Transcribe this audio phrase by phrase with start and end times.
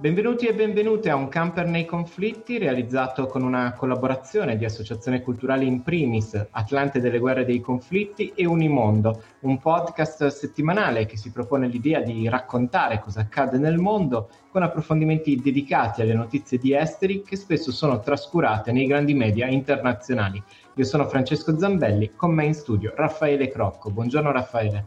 [0.00, 5.66] Benvenuti e benvenute a Un camper nei conflitti realizzato con una collaborazione di associazioni culturali
[5.66, 11.66] in primis, Atlante delle guerre dei conflitti e Unimondo, un podcast settimanale che si propone
[11.66, 17.34] l'idea di raccontare cosa accade nel mondo con approfondimenti dedicati alle notizie di esteri che
[17.34, 20.40] spesso sono trascurate nei grandi media internazionali.
[20.74, 23.90] Io sono Francesco Zambelli, con me in studio Raffaele Crocco.
[23.90, 24.86] Buongiorno Raffaele.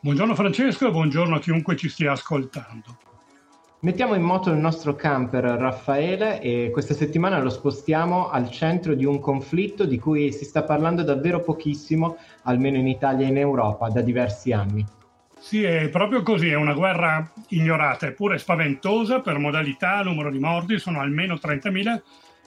[0.00, 3.07] Buongiorno Francesco e buongiorno a chiunque ci stia ascoltando.
[3.80, 9.04] Mettiamo in moto il nostro camper Raffaele e questa settimana lo spostiamo al centro di
[9.04, 13.88] un conflitto di cui si sta parlando davvero pochissimo, almeno in Italia e in Europa,
[13.88, 14.84] da diversi anni.
[15.38, 20.80] Sì, è proprio così, è una guerra ignorata, eppure spaventosa per modalità, numero di morti,
[20.80, 22.02] sono almeno 30.000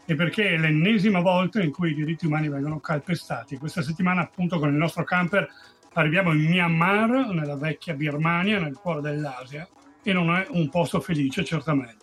[0.05, 3.55] e perché è l'ennesima volta in cui i diritti umani vengono calpestati.
[3.55, 5.47] Questa settimana appunto con il nostro camper
[5.93, 9.65] arriviamo in Myanmar, nella vecchia Birmania, nel cuore dell'Asia,
[10.03, 11.99] e non è un posto felice certamente.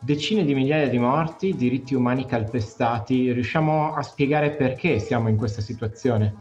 [0.00, 5.62] Decine di migliaia di morti, diritti umani calpestati, riusciamo a spiegare perché siamo in questa
[5.62, 6.34] situazione?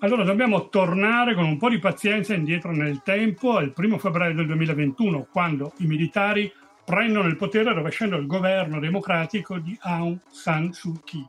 [0.00, 4.46] Allora dobbiamo tornare con un po' di pazienza indietro nel tempo al 1 febbraio del
[4.46, 6.52] 2021, quando i militari
[6.84, 11.26] prendono il potere rovesciando il governo democratico di Aung San Suu Kyi.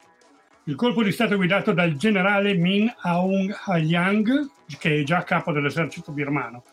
[0.66, 6.12] Il colpo di Stato guidato dal generale Min Aung Hlaing, che è già capo dell'esercito
[6.12, 6.64] birmano,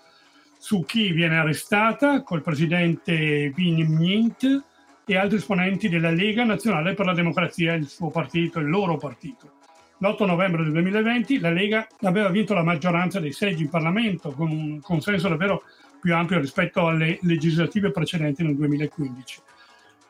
[0.63, 4.63] su chi viene arrestata col presidente Win Myint
[5.05, 9.55] e altri esponenti della Lega Nazionale per la Democrazia, il suo partito, il loro partito.
[9.99, 14.53] L'8 novembre del 2020 la Lega aveva vinto la maggioranza dei seggi in Parlamento con
[14.53, 15.65] un consenso davvero
[16.01, 19.41] più ampio rispetto alle legislative precedenti nel 2015.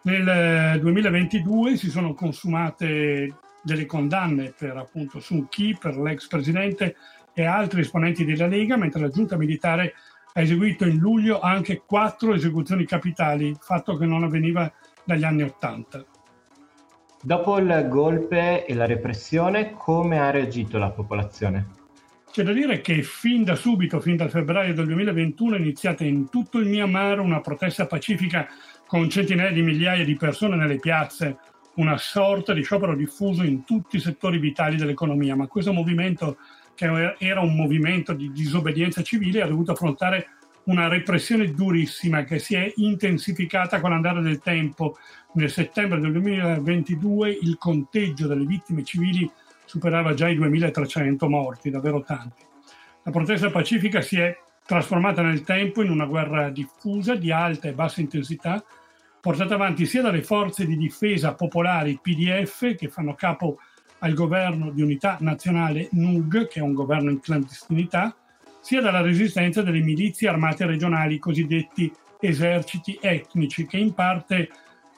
[0.03, 6.94] Nel 2022 si sono consumate delle condanne per appunto Sun Kyi, per l'ex presidente
[7.32, 9.94] e altri esponenti della Lega, mentre la giunta militare
[10.32, 14.72] ha eseguito in luglio anche quattro esecuzioni capitali, fatto che non avveniva
[15.04, 16.04] dagli anni Ottanta.
[17.22, 21.81] Dopo il golpe e la repressione, come ha reagito la popolazione?
[22.32, 26.31] C'è da dire che fin da subito, fin dal febbraio del 2021, è iniziata in
[26.31, 28.48] tutto il Myanmar una protesta pacifica
[28.87, 31.37] con centinaia di migliaia di persone nelle piazze,
[31.75, 36.38] una sorta di sciopero diffuso in tutti i settori vitali dell'economia, ma questo movimento
[36.75, 40.28] che era un movimento di disobbedienza civile, ha dovuto affrontare
[40.65, 44.97] una repressione durissima che si è intensificata con l'andare del tempo.
[45.34, 49.31] Nel settembre del 2022 il conteggio delle vittime civili
[49.65, 52.44] superava già i 2300 morti, davvero tanti.
[53.03, 57.72] La protesta pacifica si è trasformata nel tempo in una guerra diffusa di alta e
[57.72, 58.62] bassa intensità,
[59.21, 63.59] portata avanti sia dalle forze di difesa popolari PDF che fanno capo
[64.03, 68.17] al governo di unità nazionale NUG, che è un governo in clandestinità,
[68.61, 71.91] sia dalla resistenza delle milizie armate regionali, cosiddetti
[72.21, 74.51] eserciti etnici, che in parte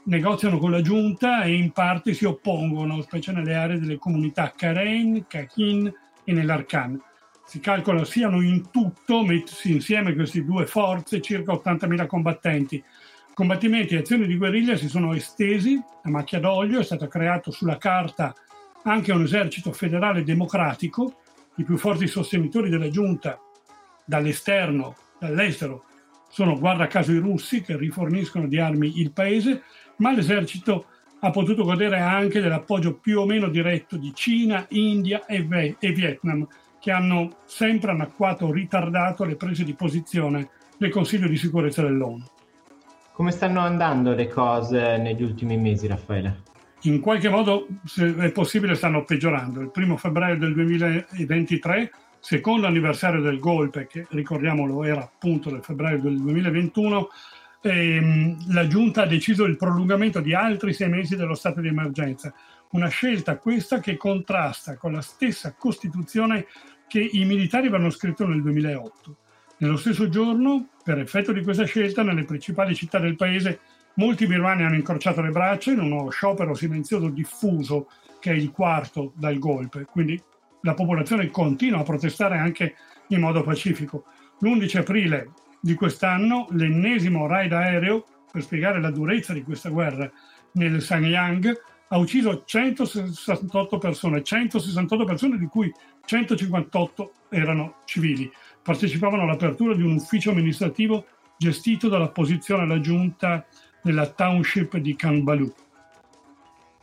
[0.05, 5.27] negoziano con la giunta e in parte si oppongono, specie nelle aree delle comunità Karen,
[5.27, 5.93] Kakin
[6.25, 7.01] e nell'Arkan.
[7.47, 12.83] Si calcola siano in tutto, messi insieme queste due forze, circa 80.000 combattenti.
[13.35, 17.77] Combattimenti e azioni di guerriglia si sono estesi a macchia d'olio, è stato creato sulla
[17.77, 18.35] carta
[18.85, 21.21] anche un esercito federale democratico,
[21.57, 23.39] i più forti sostenitori della giunta
[24.05, 25.85] dall'esterno, dall'estero,
[26.29, 29.63] sono guarda caso i russi che riforniscono di armi il paese,
[29.97, 30.87] ma l'esercito
[31.21, 35.93] ha potuto godere anche dell'appoggio più o meno diretto di Cina, India e, Ve- e
[35.93, 36.47] Vietnam,
[36.81, 42.25] che hanno sempre annacquato o ritardato le prese di posizione del Consiglio di sicurezza dell'ONU.
[43.13, 46.43] Come stanno andando le cose negli ultimi mesi, Raffaele?
[46.85, 49.61] In qualche modo, se è possibile, stanno peggiorando.
[49.61, 51.91] Il primo febbraio del 2023,
[52.21, 57.09] secondo anniversario del golpe, che ricordiamolo era appunto del febbraio del 2021,
[57.63, 62.35] ehm, la Giunta ha deciso il prolungamento di altri sei mesi dello stato di emergenza.
[62.71, 66.47] Una scelta questa che contrasta con la stessa Costituzione
[66.87, 69.17] che i militari avevano scritto nel 2008.
[69.59, 73.61] Nello stesso giorno, per effetto di questa scelta, nelle principali città del paese
[73.97, 77.89] Molti birmani hanno incrociato le braccia in uno sciopero silenzioso diffuso
[78.19, 80.21] che è il quarto dal golpe, quindi
[80.63, 82.75] la popolazione continua a protestare anche
[83.09, 84.05] in modo pacifico.
[84.41, 85.31] L'11 aprile
[85.61, 90.11] di quest'anno l'ennesimo raid aereo, per spiegare la durezza di questa guerra,
[90.53, 91.57] nel Sanyang
[91.89, 95.73] ha ucciso 168 persone, 168 persone di cui
[96.05, 98.31] 158 erano civili.
[98.61, 101.07] Partecipavano all'apertura di un ufficio amministrativo
[101.37, 103.47] gestito dall'opposizione alla giunta
[103.85, 105.53] nella township di Kanbalu.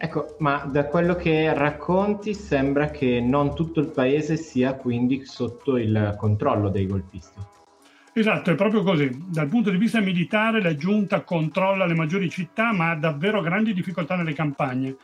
[0.03, 5.77] Ecco, ma da quello che racconti sembra che non tutto il paese sia quindi sotto
[5.77, 7.39] il controllo dei golpisti.
[8.13, 9.09] Esatto, è proprio così.
[9.27, 13.73] Dal punto di vista militare la giunta controlla le maggiori città ma ha davvero grandi
[13.73, 14.95] difficoltà nelle campagne.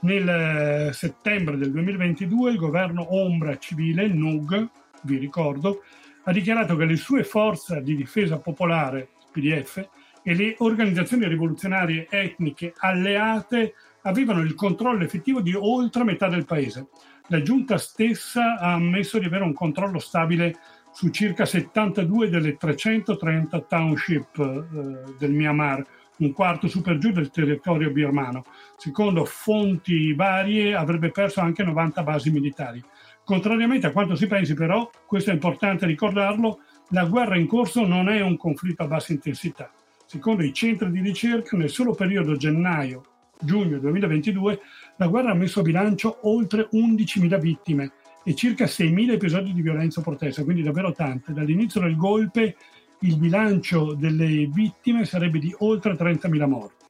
[0.00, 4.68] Nel eh, settembre del 2022 il governo ombra civile, NUG,
[5.02, 5.82] vi ricordo,
[6.24, 9.86] ha dichiarato che le sue forze di difesa popolare, PDF,
[10.28, 13.72] e le organizzazioni rivoluzionarie etniche alleate
[14.02, 16.88] avevano il controllo effettivo di oltre metà del paese.
[17.28, 20.54] La giunta stessa ha ammesso di avere un controllo stabile
[20.92, 25.82] su circa 72 delle 330 township eh, del Myanmar,
[26.18, 28.44] un quarto su giù del territorio birmano.
[28.76, 32.84] Secondo fonti varie avrebbe perso anche 90 basi militari.
[33.24, 36.60] Contrariamente a quanto si pensi però, questo è importante ricordarlo,
[36.90, 39.72] la guerra in corso non è un conflitto a bassa intensità.
[40.10, 43.02] Secondo i centri di ricerca, nel solo periodo gennaio
[43.38, 44.58] giugno 2022,
[44.96, 47.92] la guerra ha messo a bilancio oltre 11.000 vittime
[48.24, 51.34] e circa 6.000 episodi di violenza o protesta, quindi davvero tante.
[51.34, 52.56] Dall'inizio del golpe
[53.00, 56.86] il bilancio delle vittime sarebbe di oltre 30.000 morti.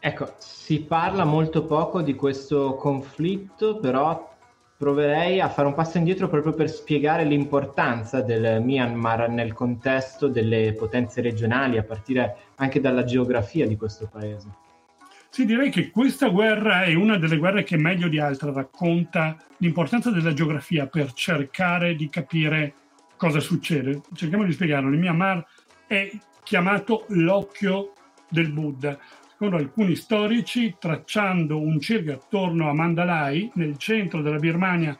[0.00, 4.31] Ecco, si parla molto poco di questo conflitto, però
[4.82, 10.74] proverei a fare un passo indietro proprio per spiegare l'importanza del Myanmar nel contesto delle
[10.76, 14.48] potenze regionali, a partire anche dalla geografia di questo paese.
[15.28, 20.10] Sì, direi che questa guerra è una delle guerre che meglio di altre racconta l'importanza
[20.10, 22.74] della geografia per cercare di capire
[23.16, 24.00] cosa succede.
[24.14, 24.90] Cerchiamo di spiegarlo.
[24.90, 25.46] Il Myanmar
[25.86, 26.10] è
[26.42, 27.92] chiamato l'occhio
[28.28, 28.98] del Buddha.
[29.42, 34.96] Secondo alcuni storici, tracciando un cerchio attorno a Mandalay, nel centro della Birmania,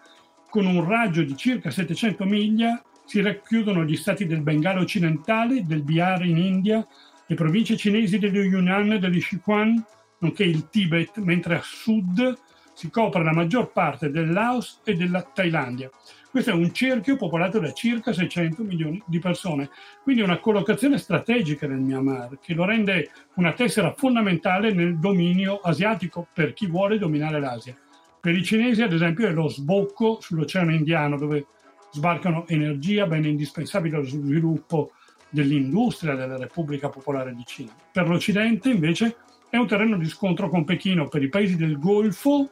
[0.50, 5.84] con un raggio di circa 700 miglia, si racchiudono gli stati del Bengala occidentale, del
[5.84, 6.84] Bihar in India,
[7.24, 9.80] le province cinesi dello Yunnan e dello Sichuan,
[10.18, 12.36] nonché il Tibet, mentre a sud
[12.74, 15.90] si copre la maggior parte del Laos e della Thailandia.
[16.30, 19.69] Questo è un cerchio popolato da circa 600 milioni di persone,
[20.02, 26.26] quindi una collocazione strategica del Myanmar che lo rende una tessera fondamentale nel dominio asiatico
[26.32, 27.76] per chi vuole dominare l'Asia.
[28.19, 31.46] Per i cinesi, ad esempio, è lo sbocco sull'Oceano Indiano dove
[31.90, 34.92] sbarcano energia, bene indispensabile allo sviluppo
[35.28, 37.74] dell'industria della Repubblica Popolare di Cina.
[37.92, 39.16] Per l'Occidente, invece,
[39.50, 42.50] è un terreno di scontro con Pechino per i paesi del Golfo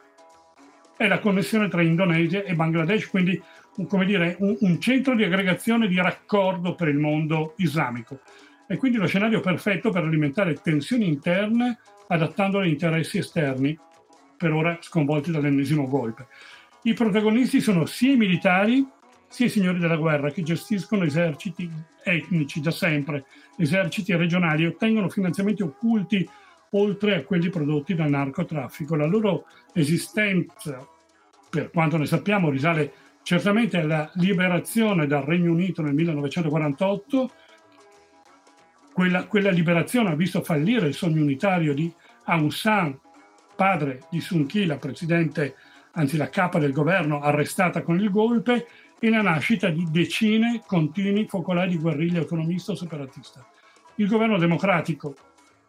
[1.03, 3.41] e la connessione tra Indonesia e Bangladesh, quindi
[3.87, 8.19] come dire, un, un centro di aggregazione di raccordo per il mondo islamico.
[8.67, 13.77] E quindi lo scenario perfetto per alimentare tensioni interne adattandole a interessi esterni,
[14.37, 16.27] per ora sconvolti dall'ennesimo golpe.
[16.83, 18.85] I protagonisti sono sia i militari
[19.27, 21.69] sia i signori della guerra che gestiscono eserciti
[22.03, 23.25] etnici da sempre,
[23.57, 26.27] eserciti regionali ottengono finanziamenti occulti
[26.71, 28.95] oltre a quelli prodotti dal narcotraffico.
[28.95, 30.85] La loro esistenza,
[31.51, 32.93] per quanto ne sappiamo, risale
[33.23, 37.31] certamente alla liberazione dal Regno Unito nel 1948.
[38.93, 41.93] Quella, quella liberazione ha visto fallire il sogno unitario di
[42.23, 42.97] Aung San,
[43.55, 45.55] padre di Sun Kyi, la presidente,
[45.91, 51.27] anzi la capa del governo, arrestata con il golpe, e la nascita di decine continui
[51.27, 53.45] focolai di guerriglia autonomista o separatista.
[53.95, 55.15] Il governo democratico,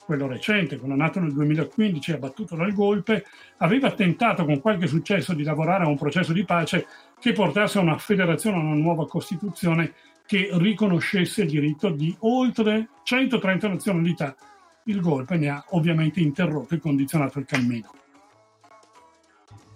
[0.04, 3.24] quello recente, quello nato nel 2015 e abbattuto dal golpe,
[3.58, 6.86] aveva tentato con qualche successo di lavorare a un processo di pace
[7.20, 9.92] che portasse a una federazione, a una nuova Costituzione
[10.26, 14.34] che riconoscesse il diritto di oltre 130 nazionalità.
[14.84, 18.01] Il golpe ne ha ovviamente interrotto e condizionato il cammino.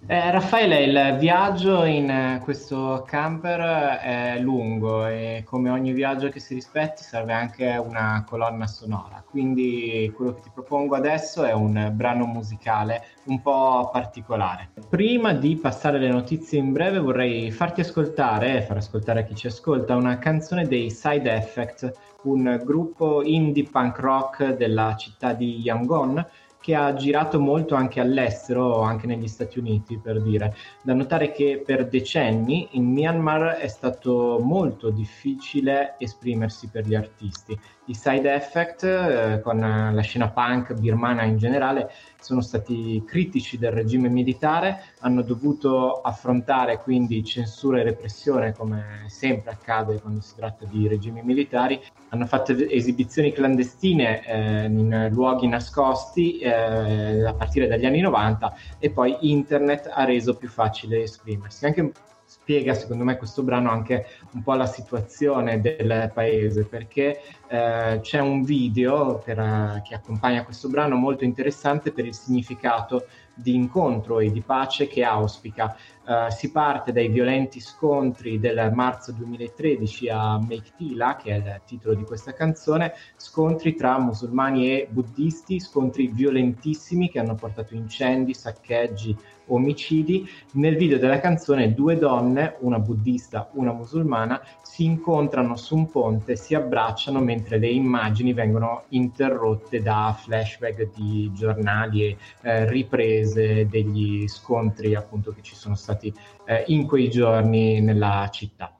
[0.08, 6.38] Eh, Raffaele, il viaggio in eh, questo camper è lungo e come ogni viaggio che
[6.38, 11.90] si rispetti serve anche una colonna sonora, quindi quello che ti propongo adesso è un
[11.92, 14.70] brano musicale un po' particolare.
[14.88, 19.34] Prima di passare le notizie in breve vorrei farti ascoltare e far ascoltare a chi
[19.34, 25.58] ci ascolta una canzone dei Side Effect, un gruppo indie punk rock della città di
[25.58, 26.24] Yangon
[26.66, 30.52] che ha girato molto anche all'estero, anche negli Stati Uniti per dire.
[30.82, 37.56] Da notare che per decenni in Myanmar è stato molto difficile esprimersi per gli artisti.
[37.84, 41.88] I side effect eh, con la scena punk birmana in generale
[42.26, 49.52] sono stati critici del regime militare, hanno dovuto affrontare quindi censura e repressione come sempre
[49.52, 56.38] accade quando si tratta di regimi militari, hanno fatto esibizioni clandestine eh, in luoghi nascosti
[56.38, 61.64] eh, a partire dagli anni 90 e poi internet ha reso più facile esprimersi.
[61.64, 61.92] Anche
[62.38, 68.20] spiega secondo me questo brano anche un po' la situazione del paese perché eh, c'è
[68.20, 74.20] un video per, uh, che accompagna questo brano molto interessante per il significato di incontro
[74.20, 75.76] e di pace che auspica.
[76.06, 81.94] Uh, si parte dai violenti scontri del marzo 2013 a Meiktila, che è il titolo
[81.94, 89.16] di questa canzone, scontri tra musulmani e buddisti, scontri violentissimi che hanno portato incendi, saccheggi,
[89.46, 90.28] omicidi.
[90.52, 96.36] Nel video della canzone due donne, una buddista, una musulmana, si incontrano su un ponte,
[96.36, 104.26] si abbracciano mentre le immagini vengono interrotte da flashback di giornali e eh, riprese degli
[104.28, 106.12] scontri appunto che ci sono stati
[106.46, 108.76] eh, in quei giorni nella città.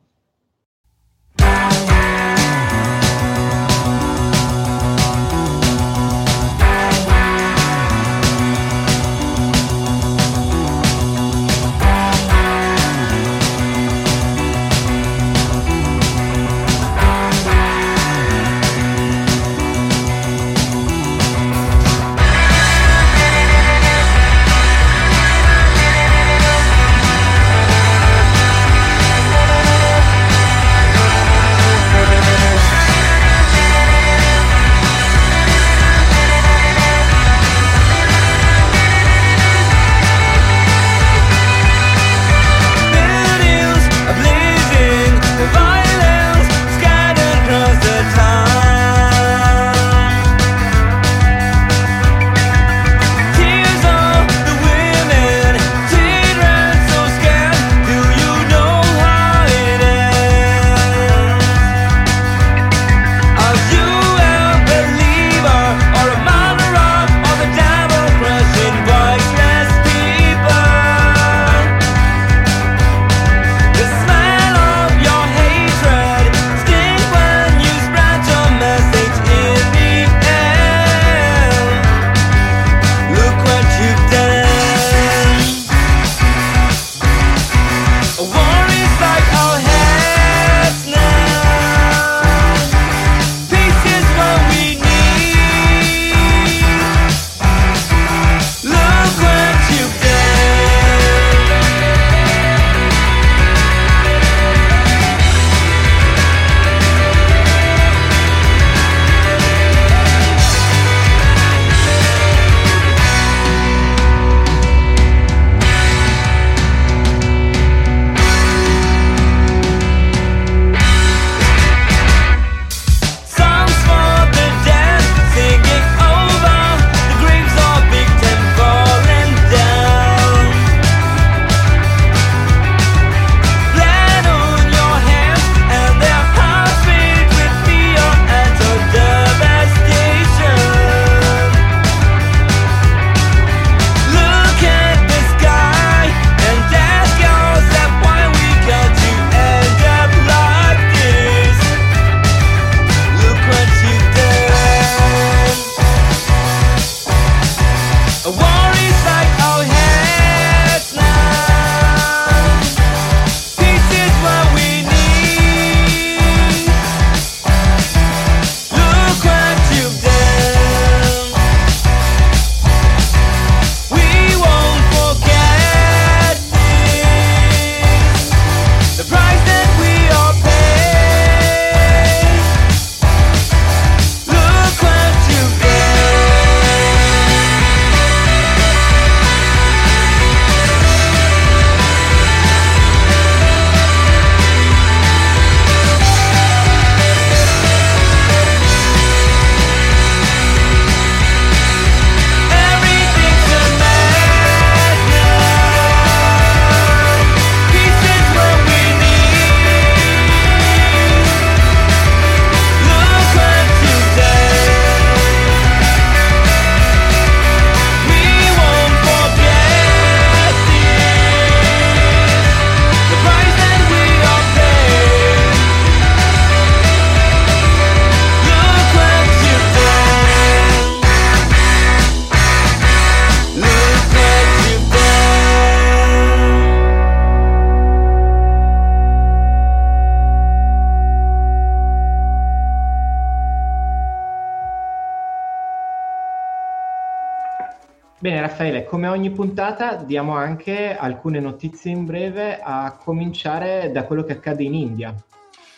[248.26, 254.25] Bene Raffaele, come ogni puntata diamo anche alcune notizie in breve a cominciare da quello
[254.25, 255.14] che accade in India.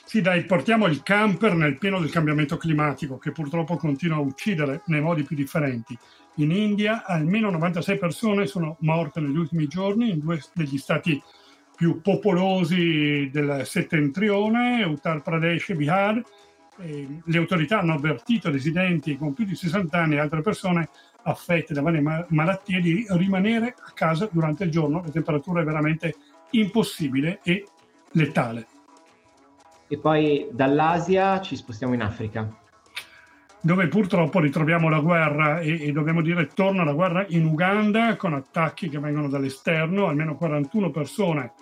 [0.06, 4.80] Sì, dai, portiamo il camper nel pieno del cambiamento climatico che purtroppo continua a uccidere
[4.86, 5.94] nei modi più differenti.
[6.36, 11.22] In India almeno 96 persone sono morte negli ultimi giorni in due degli stati
[11.76, 16.22] più popolosi del settentrione, Uttar Pradesh e Bihar.
[16.80, 20.88] E le autorità hanno avvertito residenti con più di 60 anni e altre persone
[21.22, 25.02] affette da varie malattie di rimanere a casa durante il giorno.
[25.02, 26.14] La temperatura è veramente
[26.50, 27.66] impossibile e
[28.12, 28.66] letale
[29.88, 32.56] e poi dall'Asia ci spostiamo in Africa.
[33.60, 38.34] Dove purtroppo ritroviamo la guerra e, e dobbiamo dire torna la guerra in Uganda con
[38.34, 41.52] attacchi che vengono dall'esterno, almeno 41 persone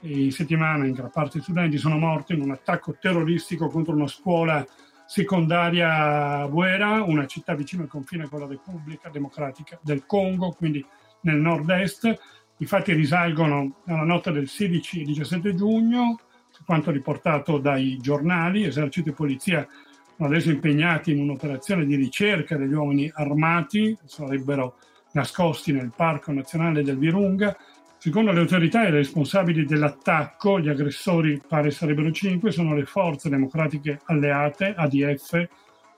[0.00, 4.64] in settimana in gran parte studenti sono morti in un attacco terroristico contro una scuola
[5.08, 10.84] secondaria Buera, una città vicino al confine con la Repubblica Democratica del Congo, quindi
[11.22, 12.20] nel nord-est.
[12.58, 16.20] I fatti risalgono alla notte del 16 e 17 giugno,
[16.66, 19.66] quanto riportato dai giornali, esercito e polizia
[20.14, 24.76] sono adesso impegnati in un'operazione di ricerca degli uomini armati, sarebbero
[25.12, 27.56] nascosti nel Parco Nazionale del Virunga.
[28.00, 33.98] Secondo le autorità i responsabili dell'attacco, gli aggressori pare sarebbero cinque, sono le forze democratiche
[34.04, 35.48] alleate, ADF,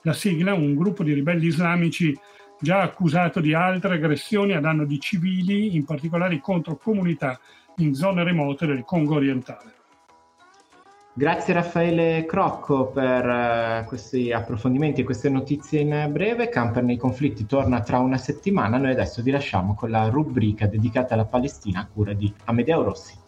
[0.01, 2.17] la sigla, un gruppo di ribelli islamici
[2.59, 7.39] già accusato di altre aggressioni a danno di civili, in particolare contro comunità
[7.77, 9.80] in zone remote del Congo orientale.
[11.13, 16.47] Grazie Raffaele Crocco per uh, questi approfondimenti e queste notizie in breve.
[16.47, 18.77] Camper nei conflitti torna tra una settimana.
[18.77, 23.20] Noi adesso vi lasciamo con la rubrica dedicata alla Palestina a cura di Amedeo Rossi.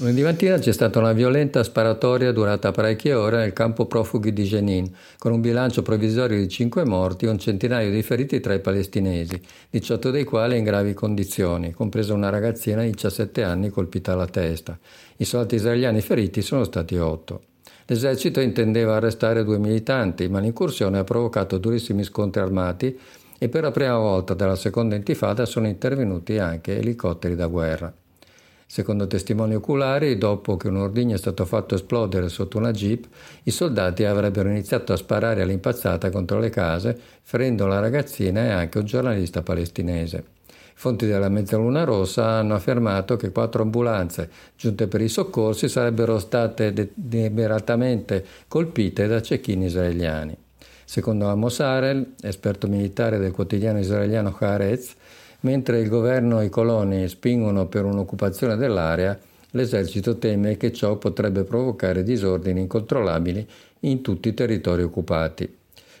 [0.00, 4.88] Lunedì mattina c'è stata una violenta sparatoria durata parecchie ore nel campo profughi di Jenin,
[5.18, 9.42] con un bilancio provvisorio di 5 morti e un centinaio di feriti tra i palestinesi,
[9.70, 14.78] 18 dei quali in gravi condizioni, compresa una ragazzina di 17 anni colpita alla testa.
[15.16, 17.42] I soldati israeliani feriti sono stati 8.
[17.86, 22.96] L'esercito intendeva arrestare due militanti, ma l'incursione ha provocato durissimi scontri armati
[23.36, 27.92] e per la prima volta dalla seconda intifada sono intervenuti anche elicotteri da guerra.
[28.70, 33.06] Secondo testimoni oculari, dopo che un ordigno è stato fatto esplodere sotto una jeep,
[33.44, 38.76] i soldati avrebbero iniziato a sparare all'impazzata contro le case, ferendo la ragazzina e anche
[38.76, 40.22] un giornalista palestinese.
[40.74, 46.90] Fonti della Mezzaluna Rossa hanno affermato che quattro ambulanze giunte per i soccorsi sarebbero state
[46.92, 50.36] deliberatamente colpite da cecchini israeliani.
[50.84, 54.94] Secondo Amos Arel, esperto militare del quotidiano israeliano Haaretz,
[55.40, 59.16] Mentre il governo e i coloni spingono per un'occupazione dell'area,
[59.52, 63.46] l'esercito teme che ciò potrebbe provocare disordini incontrollabili
[63.80, 65.56] in tutti i territori occupati.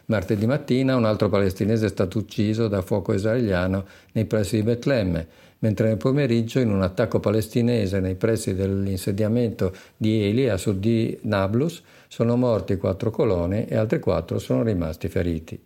[0.06, 5.26] Martedì mattina un altro palestinese è stato ucciso da fuoco israeliano nei pressi di Betlemme,
[5.60, 11.16] mentre nel pomeriggio in un attacco palestinese nei pressi dell'insediamento di Eli a sud di
[11.22, 15.60] Nablus sono morti quattro coloni e altri quattro sono rimasti feriti.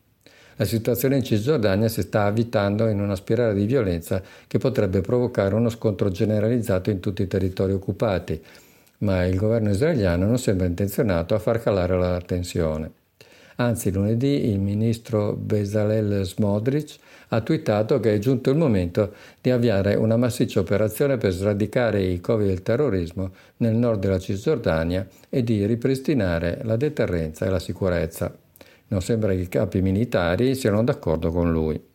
[0.57, 5.55] La situazione in Cisgiordania si sta avvitando in una spirale di violenza che potrebbe provocare
[5.55, 8.41] uno scontro generalizzato in tutti i territori occupati,
[8.99, 12.93] ma il governo israeliano non sembra intenzionato a far calare la tensione.
[13.57, 16.97] Anzi, lunedì il ministro Bezalel Smodrich
[17.29, 22.21] ha twittato che è giunto il momento di avviare una massiccia operazione per sradicare i
[22.21, 28.42] covi del terrorismo nel nord della Cisgiordania e di ripristinare la deterrenza e la sicurezza.
[28.93, 31.92] Non sembra che i capi militari siano d'accordo con lui.